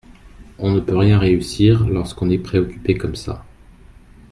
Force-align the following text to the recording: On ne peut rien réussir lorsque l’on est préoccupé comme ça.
On 0.57 0.71
ne 0.71 0.79
peut 0.79 0.97
rien 0.97 1.19
réussir 1.19 1.87
lorsque 1.87 2.21
l’on 2.21 2.31
est 2.31 2.39
préoccupé 2.39 2.97
comme 2.97 3.13
ça. 3.15 3.45